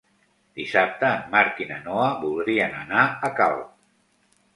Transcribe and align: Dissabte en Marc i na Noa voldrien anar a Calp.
Dissabte 0.59 1.09
en 1.17 1.27
Marc 1.35 1.61
i 1.63 1.67
na 1.71 1.77
Noa 1.87 2.07
voldrien 2.23 2.73
anar 2.79 3.05
a 3.29 3.31
Calp. 3.41 3.69